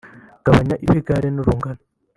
Gabanya 0.43 0.75
ibigare 0.85 1.27
n'urungano 1.31 1.81